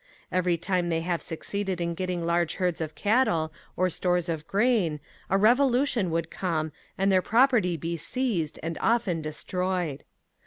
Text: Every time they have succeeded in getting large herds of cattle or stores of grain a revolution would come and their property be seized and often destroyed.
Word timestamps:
Every 0.31 0.57
time 0.57 0.89
they 0.89 1.01
have 1.01 1.21
succeeded 1.21 1.79
in 1.79 1.93
getting 1.93 2.25
large 2.25 2.55
herds 2.55 2.81
of 2.81 2.95
cattle 2.95 3.53
or 3.77 3.87
stores 3.91 4.29
of 4.29 4.47
grain 4.47 4.99
a 5.29 5.37
revolution 5.37 6.09
would 6.09 6.31
come 6.31 6.71
and 6.97 7.11
their 7.11 7.21
property 7.21 7.77
be 7.77 7.97
seized 7.97 8.57
and 8.63 8.79
often 8.81 9.21
destroyed. 9.21 10.03